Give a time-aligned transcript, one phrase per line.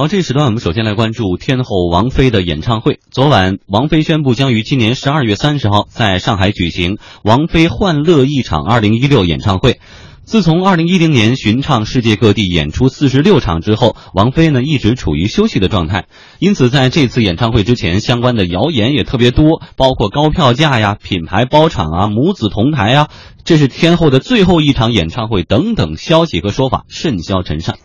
[0.00, 3.00] 好，这时段我们首先来关注天后王菲的演唱会。
[3.10, 9.78] 昨晚，王菲宣布将于今年十二月三十号在上海举行王菲欢乐一场二零一六演唱会。
[10.24, 16.06] 自从二零一零年巡唱世界各地演出四十六场之后，王菲呢一直处于休息的状态，
[16.38, 23.08] 因此在这次演唱会之前，相关的谣言也特别多，包括高票价呀、品牌包场啊、母子同台啊，
[23.44, 27.76] 这是天后的最后一场演唱会等等消息和说法甚嚣尘上。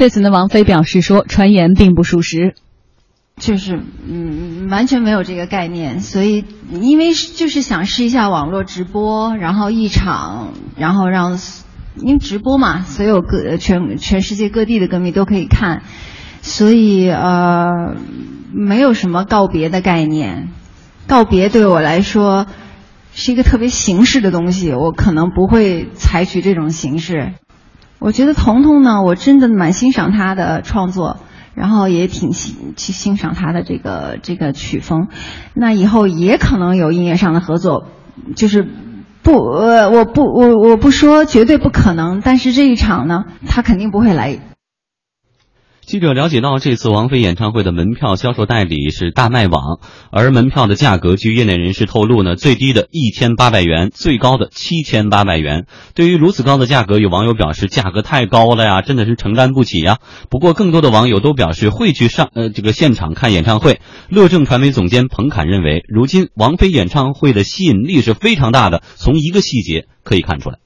[0.00, 2.54] 对此呢，王菲表示说，传言并不属实，
[3.36, 3.78] 就是
[4.08, 6.00] 嗯，完全没有这个概念。
[6.00, 11.38] 所以，因为就是想试一下网络直播，然后一场，然后让
[11.96, 15.82] 因为直播嘛，所有各全全世界各地的歌迷都可以看，
[16.40, 17.94] 所以呃，
[18.54, 20.48] 没有什么告别的概念。
[21.06, 22.46] 告别对我来说
[23.12, 27.34] 是一个特别形式的东西，我可能不会采取这种形式。
[28.00, 31.18] 我觉得彤彤呢，我真的蛮欣赏他的创作，
[31.54, 35.08] 然后也挺欣去欣赏他的这个这个曲风。
[35.54, 37.88] 那以后也可能有音乐上的合作，
[38.34, 38.66] 就是
[39.22, 44.40] 不呃我不我我不说绝对不可能，但是这一场呢，他肯定不会来。
[45.90, 49.80] 记者了解到，这次王菲演唱会的门票销售代理是大麦网，
[50.12, 55.66] 而门票的价格，据业内人士透露呢，最低的一千八百元，最高的七千八百元。
[55.96, 59.98] 对于如此高的价格，有网友表示价格太高了呀，真的是承担不起呀。
[60.30, 63.80] 不过，更多的网友都表示会去上呃这个现场看演唱会。
[64.08, 70.58] 乐正传媒总监彭侃认为，如今王菲演唱会的吸引力是非常大的，从一个细节可以看出来。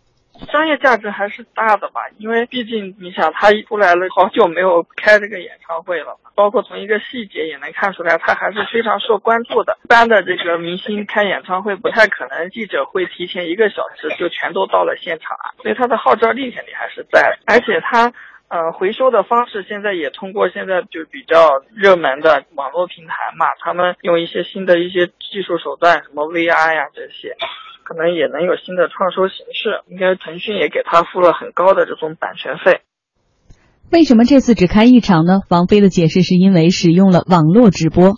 [0.50, 9.78] 商业价值还是大的吧，因为毕竟你想，他一出来了，好久没有开这个演唱会了嘛，包括从一个细节也能看出来，他还是非常受关注的。
[9.84, 18.12] 一般的这个明星开演唱会不太可能，记者会提前一个小时就全都到了现场啊，所以他的号召力肯定还是在，而且他
[18.48, 27.36] 呃回收的方式现在也通过现在就比较热门的网络平台嘛，他们用一些新的一些技术手段，什么 VR 呀这些。
[27.84, 32.80] 可能也能有新的创收形式，应该腾讯也给他付了很高的这种版权费。
[33.92, 35.40] 为什么这次只开一场呢？
[35.50, 38.14] 王菲的解释是因为使用了网络直播。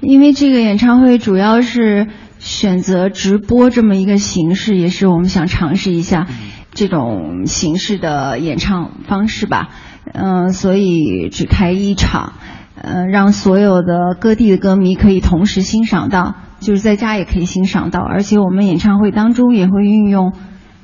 [0.00, 2.06] 因为这个演唱会主要是
[2.38, 6.26] 选择直播这么一个形式，也是我们想尝试一下
[6.70, 9.68] 这种形式的演唱方式吧。
[10.14, 12.34] 嗯，所以只开一场，
[12.80, 16.36] 呃，让所有的各地的歌迷可以同时欣赏到。
[16.62, 20.32] 就是在家也可以欣赏到，而且我们演唱会当中也会运用，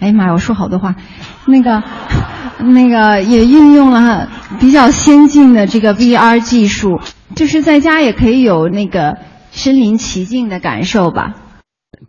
[0.00, 0.97] 哎呀妈呀，我说好多话，
[1.47, 1.83] 那个，
[2.61, 4.28] 那个也运用了
[4.61, 7.00] 比较先进的这个 VR 技术，
[7.34, 9.19] 就是在家也可以有那个
[9.53, 11.34] 身临其境的感受吧。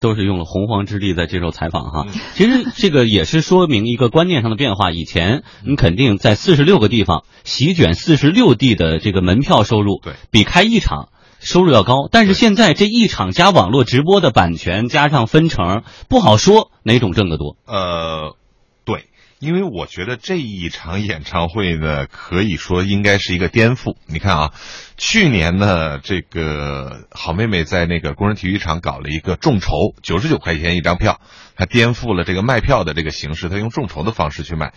[0.02, 4.92] 都是用了洪荒之力在接受采访哈，其实这个也是说明一个观念上的变化。
[4.92, 11.10] 以前你肯定在四十六个地方席卷四十六地的这个门票收入，对，比开一场。
[11.40, 17.56] 收入要高，但是现在这一场加网络直播的版权加上分成，不好说哪种挣得多。
[17.66, 18.36] 呃，
[18.84, 19.06] 对，
[19.40, 23.96] 因为我觉得这一场演唱会呢，可以说应该是一个颠覆。
[24.06, 24.54] 你看啊，
[24.98, 29.72] 去年呢，这个好妹妹在那个工人体育场搞了一个众筹，
[30.04, 31.22] 九十九块钱一张票，
[31.56, 34.74] 她颠覆了这个卖票的这个形式，她用众筹的方式去卖。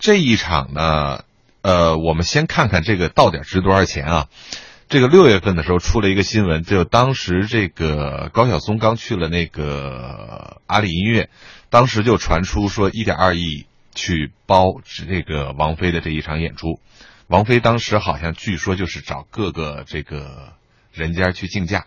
[0.00, 1.20] 这一场呢，
[1.62, 4.26] 呃，我们先看看这个到底值多少钱啊？
[4.90, 11.30] 这个六月份的时候出了一个新闻，就当时这个高晓松刚去了那个阿里音乐，
[11.70, 16.80] 当时就传出说一点二亿去包这个王菲的这一场演出，
[17.28, 20.54] 王菲当时好像据说就是找各个这个
[20.92, 21.84] 人家去竞价，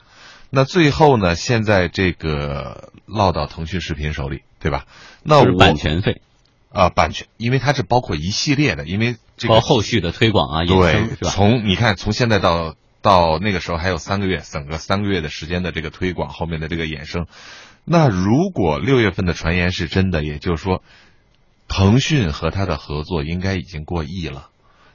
[0.49, 4.85] 那最后呢，现在这个落到腾讯视频手里，对吧？
[5.23, 6.21] 那版权费
[6.71, 12.75] 啊，版权，因为它是包括一系列的，因为这个后续的推广啊，对，从你看从现在到。
[13.03, 17.27] 到那个时候还有三个月，整个三个月的时间的这个推广，后面的这个衍生。
[17.83, 20.81] 那如果六月份的传言是真的，也就是说，
[21.67, 24.47] 腾讯和他的合作应该已经过亿了。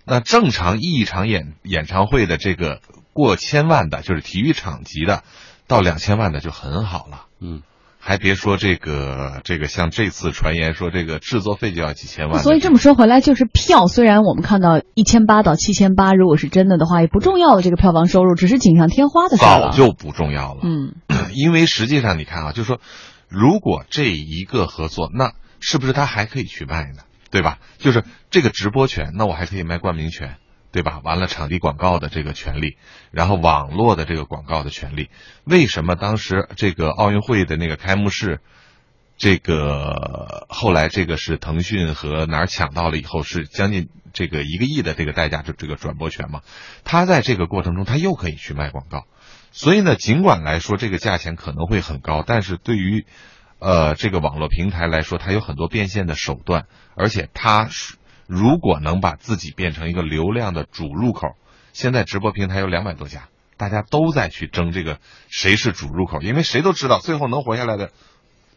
[0.05, 2.81] 那正常一场演演唱会的这个
[3.13, 5.23] 过千万的，就是体育场级的，
[5.67, 7.27] 到两千万的就很好了。
[7.41, 7.63] 嗯。
[7.99, 19.71] 还别说这个，这个像这次传言说这个制作费就要几千万，所以这么说回来，就是票虽然我们看到一千八到七千八，如果是真的的话，也不重要的这个票房收入，只是锦上添花的事了。
[19.71, 20.95] 早就不重要了，嗯，
[21.35, 22.81] 因为实际上你看啊，就是说，
[23.29, 27.03] 如果这一个合作，那是不是他还可以去卖呢？
[27.31, 27.59] 对吧？
[27.77, 30.37] 就是这个直播权，那我还可以卖冠名权。
[30.71, 31.01] 对吧？
[31.03, 32.77] 完了，场地广告的这个权利，
[33.11, 35.09] 然后网络的这个广告的权利，
[35.45, 38.41] 为什么当时这个奥运会的那个开幕式，
[39.17, 46.43] 这个后来这个是腾讯和哪儿抢到了以后，是将近这个一个亿的这个代价，就这个转播权嘛。
[46.85, 49.07] 他在这个过程中，他又可以去卖广告，
[49.51, 53.07] 所以呢，尽管来说这个价钱可能会很高，但是对于
[53.59, 57.97] 呃这个网络平台来说，它有很多变现的手段，而且它是
[58.29, 61.35] 如果能把自己变成一个流量的主入口，
[61.73, 67.91] 现在直播平台有两百多家，大家都在去争这个谁是主入口，因为谁都知道最后能活下来的。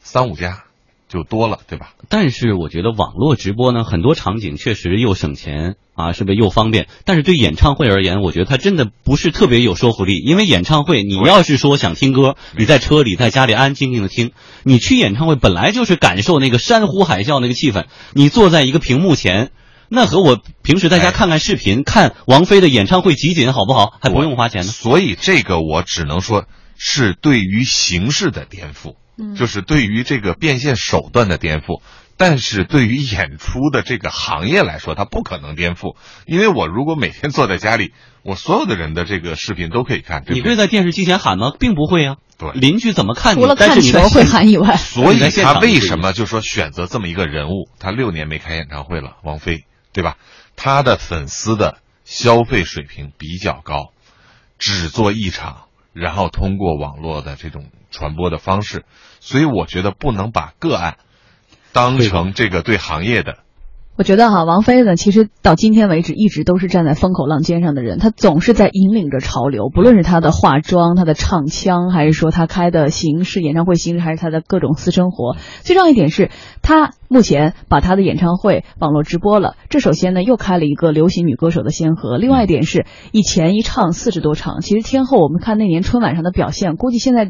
[0.01, 0.65] 三五家
[1.11, 1.93] 就多了，对吧？
[2.07, 6.87] 但是我觉得网络直播呢，很多场景确实又省钱啊，是不是又方便？
[7.03, 10.19] 但是对演唱会而言，我觉得它真的不是特别有说服力。
[10.25, 14.29] 因为演唱会，你要是说想听歌，你在车里、在家里安安静静的听；
[14.63, 17.85] 你去演唱会本来就是感受那个山呼海啸那个气氛。
[18.13, 19.51] 你坐在一个屏幕前，
[19.89, 23.93] 那和我平时在家看看视频、看王菲的演唱会集锦好不好？
[23.99, 24.71] 还不用花钱呢。
[24.71, 26.45] 所以这个我只能说
[26.83, 28.95] 是对于形式的颠覆。
[29.37, 31.83] 就是对于这个变现手段的颠覆，
[32.17, 35.95] 但是对于演出的这个行业来说，它不可能颠覆。
[36.25, 37.93] 因为我如果每天坐在家里，
[38.23, 40.23] 我所有的人的这个视频都可以看。
[40.27, 41.51] 你会在电视机前喊吗？
[41.59, 42.15] 并不会啊。
[42.39, 43.41] 对，邻居怎么看你？
[43.41, 47.69] 除了看球会喊以外，所以他为什么就说选择这么一个人物？
[47.77, 50.17] 他六年没开演唱会了，王菲，对吧？
[50.55, 53.91] 他的粉丝的消费水平比较高，
[54.57, 55.65] 只做一场。
[55.93, 58.85] 然后通过网络的这种传播的方式，
[59.19, 60.97] 所以我觉得不能把个案
[61.73, 63.39] 当成这个对行业的。
[64.01, 69.69] 我觉得哈，王菲呢，其实到今天为止一直都是站在风口浪尖上的人，她总是在引领着潮流。
[69.71, 76.31] 不论是她的化妆、她的唱腔，还是说她开的形式演唱会形式，还是她的各种私生活，最重要一点是，
[76.63, 79.53] 她目前把她的演唱会网络直播了。
[79.69, 82.17] 这首先呢，又开了一个流行女歌手的先河。
[82.17, 87.29] 另外一点是，以前一唱四十多场，其实天后我们看那年春晚上的表现，估计现在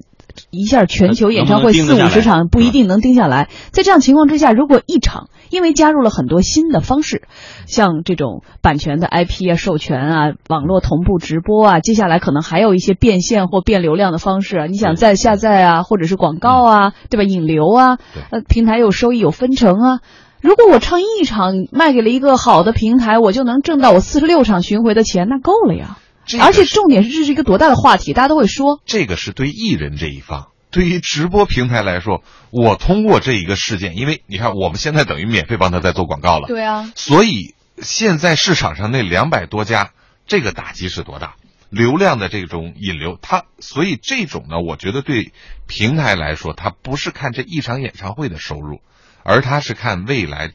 [0.50, 3.50] 一下全球演唱会四五十场不一定能盯下来。
[3.72, 7.24] 在这样情况之下，如果一场因为加入了很多新的方式，
[7.66, 14.66] 像这种版权的 IP 啊、授权啊、网络同步直播啊，接下来可能还有一些变现或变流量的方式啊。
[14.66, 17.24] 你想再下载啊，或者是广告啊，对吧？
[17.24, 17.98] 引流啊，
[18.32, 20.00] 呃，平台有收益有分成啊。
[20.42, 25.98] 如果我唱一场卖给了一个好的平台，我就能挣到我四十六场巡回的钱，那够了呀。
[26.40, 28.82] 而且重点是这是一个多大的话题，大家都会说。
[28.86, 30.50] 这个是对艺人这一方。
[30.70, 36.48] 对于直播平台来说，我通过这一个事件，因为你看，我们现在等于免费帮他在做广告了。
[36.48, 36.94] 对啊。
[36.96, 39.92] 所以现在市场上那两百多家，
[40.28, 41.36] 这个打击是多大？
[41.70, 45.32] 流量的这种引流，它所以这种呢，我觉得对
[45.68, 48.82] 平台来说，它不是看这一场演唱会的收入，
[49.24, 50.52] 而它是看未来。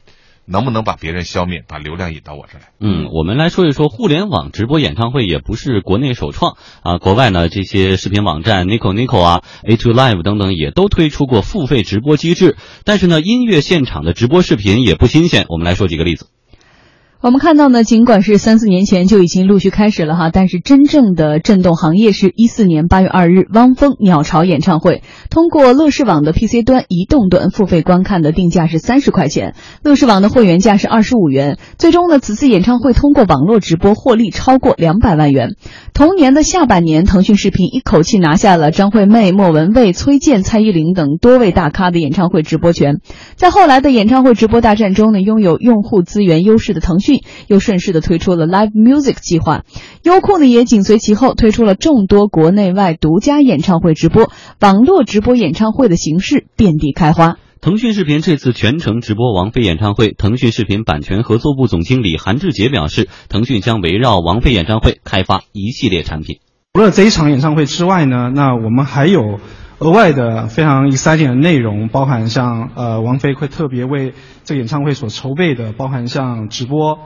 [0.47, 2.69] 能不能把别人消灭，把流量引到我这来？
[2.79, 12.55] 嗯，我们来说一说互联网直播演唱会也不是国内首创啊，国外呢这些视频网站 Nico Nico 啊，A to Live 等等也都推出过付费直播机制，
[12.85, 15.45] 但是呢音乐现场的直播视频也不新鲜。
[15.49, 16.27] 我们来说几个例子。
[17.19, 31.57] 我们看到呢，尽管是三四年前就已经陆续开始了哈，但是真正的震动行业是一四年八月二日，汪峰鸟巢演唱会，通过乐视网的 PC 端、移动端付费观看的定价是三十块钱，乐视网的会员价是二十五元。
[31.79, 35.55] 最终呢，此次演唱会通过网络直播获利超过两百万元。
[35.95, 43.01] 同年的下半年，腾讯视频一口气拿下了张惠妹、莫文蔚、崔健、蔡依林等多位大咖的演唱会直播权。
[43.35, 47.06] 在后来的演唱会直播大战中呢，拥有用户资源优势的腾讯。
[47.47, 49.63] 又顺势的推出了 Live Music 计划，
[50.03, 57.37] 优酷呢也紧随其后推出了众多国内外独家演唱会直播，网络直播演唱会的形式遍地开花。
[57.59, 66.37] 腾讯视频这次全程直播王菲演唱会，腾讯视频版权合作部总经理韩志杰表示，腾讯将围绕王菲演唱会开发一系列产品。
[66.73, 69.39] 除了这一场演唱会之外呢，那我们还有。
[69.79, 76.97] 额外的非常 exciting 的内容，包含像呃王菲会特别为这个演唱会所筹备的，包含像直播，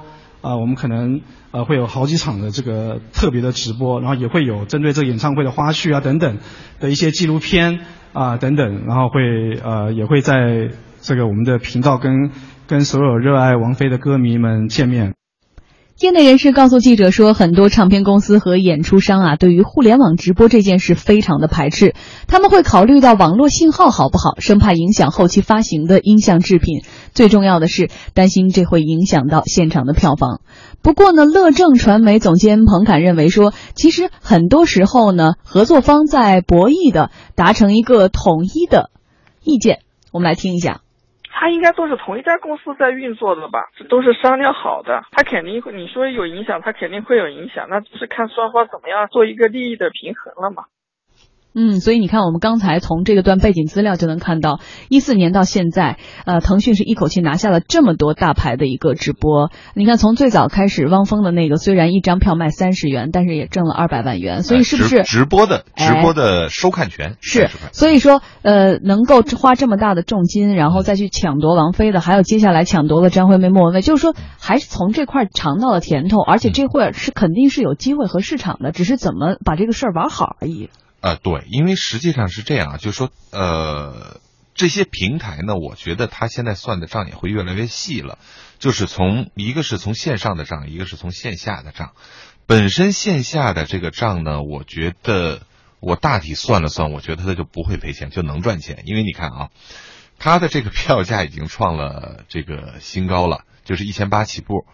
[0.41, 1.19] 啊我们可能
[1.51, 6.37] 呃会有好几场的这个特别的直播，然后也会有针对这个演唱会的花絮啊等等
[6.79, 7.81] 的一些纪录片
[8.13, 10.69] 啊等等，然后会呃也会在
[11.01, 12.31] 这个我们的频道跟
[12.67, 15.13] 跟所有热爱王菲的歌迷们见面。
[16.07, 21.93] 业内人士告诉记者说，很多唱片公司和演出商啊，对于互联网直播这件事非常的排斥。
[22.27, 26.81] 他们会考虑到网络信号好不好，生怕影响后期发行的音像制品。
[27.13, 30.41] 最重要的是，担心这会影响到现场的票房。
[30.81, 38.89] 不过呢，乐正传媒总监彭侃认为说，其实很多时候呢，合作方在博弈的达成一个统一的
[39.43, 39.79] 意见。
[40.11, 40.81] 我们来听一下。
[41.41, 43.71] 他应该都是同一家公司在运作的吧？
[43.75, 45.01] 这都是商量好的。
[45.09, 47.65] 他肯定会，你说有影响，他肯定会有影响。
[47.67, 50.65] 那只是看双方怎么样做一个利益的平衡了嘛。
[51.53, 59.51] 嗯，所以你看，我们刚才从这个段背景资料就能看到，一四年到现在，呃，腾讯是一口气拿下了这么多大牌的一个直播。
[59.73, 67.49] 你看，从最早开始，汪峰的那个虽然一张票卖三十元，但是也挣了二百万元，所以是不是直直播的直播的收看权是？
[67.73, 80.69] 所以说，呃，能够花这么大的重金，然后再去抢夺王菲的，还有接下来抢夺了张惠妹、莫文蔚，就是说，还是从这块尝到了甜头，而且这会儿是肯定是有机会和市场的，只是怎么把这个事儿玩好而已。
[81.01, 84.21] 呃，对，因为实际上是这样，就是说，呃，
[84.53, 88.19] 这些平台呢，我觉得它现在算的账也会越来越细了，
[88.59, 91.93] 就是从一个是从线上的账，一个是从线下的账。
[92.45, 95.41] 本身线下的这个账呢，我觉得
[95.79, 98.83] 我大体算了算，我觉得它就不会赔钱，就能赚钱。
[98.85, 99.49] 因为你看啊，
[100.19, 104.65] 它的这个票价已经创了这个新高了，就是一千八起步。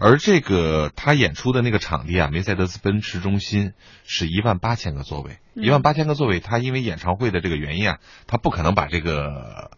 [0.00, 9.70] 而这个他演出的那个场地啊，梅赛德斯奔驰中心是一万八千个座位，嗯一万八千个座位，他因为演唱会的这个原因啊，他不可能把这个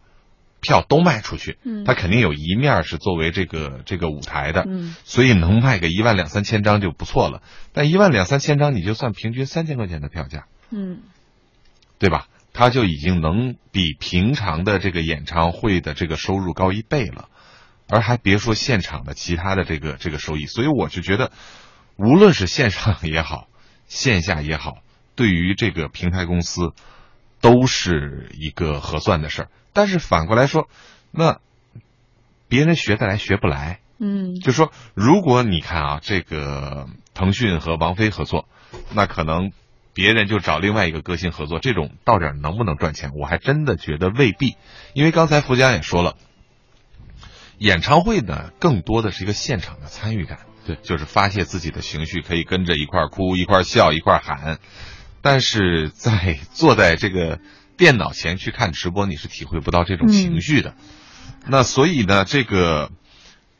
[0.61, 7.41] 票都卖出去，嗯他肯定有一面是作为这个这个舞台的，嗯所以能卖个一万两三千张就不错了。
[7.73, 11.01] 但一万两三千张，你就算平均三千块钱的票价，嗯
[11.99, 12.27] 对吧？
[12.55, 17.29] 他就已经能比平常的这个演唱会的这个收入高一倍了，
[17.89, 20.45] 而还别说现场的其他的这个这个收益。
[20.45, 21.31] 所以我就觉得，
[21.95, 23.47] 无论是线上也好，
[23.87, 24.77] 线下也好，
[25.15, 26.73] 对于这个平台公司
[27.41, 29.49] 都是一个合算的事儿。
[29.73, 30.67] 但是反过来说，
[31.11, 31.39] 那
[32.47, 38.47] 别人学得来学不来，嗯就说，如果你看啊，这个腾讯和王菲合作，
[38.93, 39.51] 那可能
[39.93, 44.55] 别人就找另外一个歌星合作，这种到底能不能赚钱，我还真的觉得未必。
[44.93, 46.15] 因为刚才福江也说了，
[47.63, 54.59] 演唱会呢，更多的是一个现场的参与感，对就是发泄自己的情绪，可以跟着一块儿哭、一块儿笑、一块儿喊。
[55.21, 57.39] 但是在坐在这个
[57.77, 60.75] 电脑前去看直播，你是体会不到这种情绪的。
[61.47, 62.91] 那所以呢，这个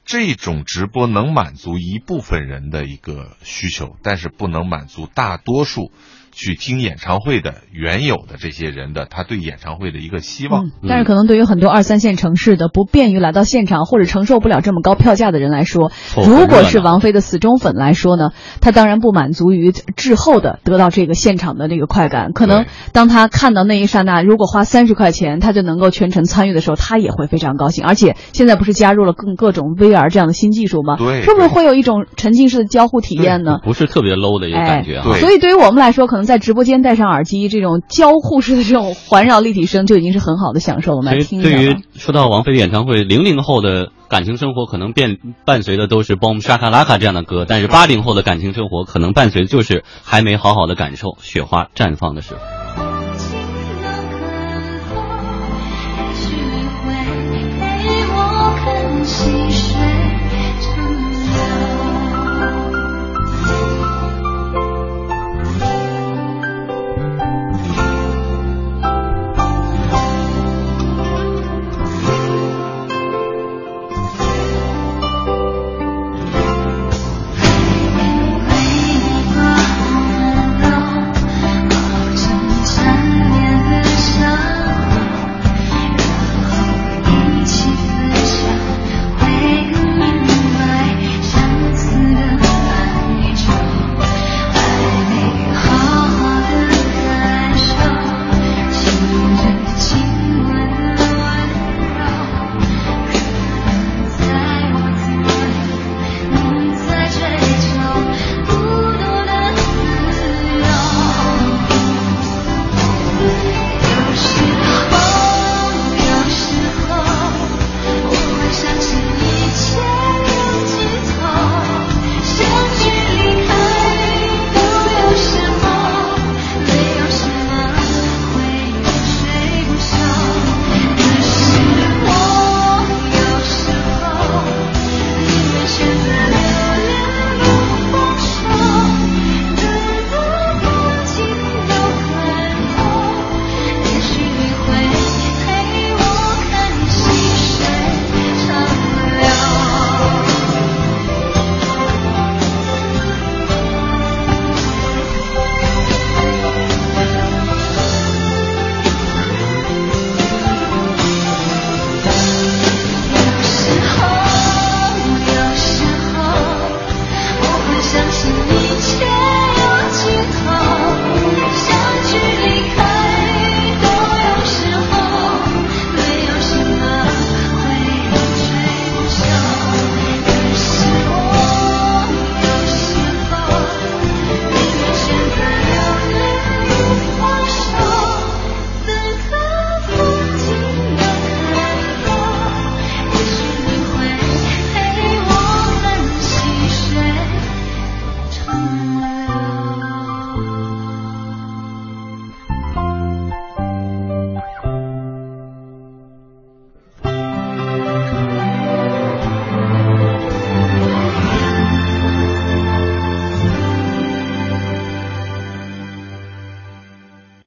[0.04, 5.94] 这种直播能满足一部分人的一个需求，但是不能满足大多数
[6.34, 10.66] 去听演唱会的原有的这些人的他对演唱会的一个希望。
[10.66, 22.34] 嗯，但是可能对于很多二三线城市的不便于来到现场或者承受不了这么高票价的人来说，如果是王菲的死忠粉来说呢，他当然不满足于滞后的得到这个现场的那个快感。
[22.34, 27.86] 可能当他看到那一刹那，如果花三十块钱他就能够全程参与的时候，他也会非常高兴。
[27.86, 30.96] 而且现在不是加入了更各种 VR 这样的新技术吗？
[30.98, 33.60] 对是不是会有一种沉浸式的交互体验呢？
[33.64, 35.04] 不是特别 low 的一个感觉啊。
[35.06, 40.98] 对所以对于我们来说，可能在直播间戴上耳机，这种交互式的这种环绕立体声就已经是很好的享受了。
[40.98, 41.82] 我们来听一下吧。
[41.96, 52.63] 说到王菲的演唱会，零零后的感情生活可能变伴随的都是《Boom Shaka Laka》这样的歌，但是八零后的感情生活可能伴随的就是还没好好的感受雪花绽放的时候。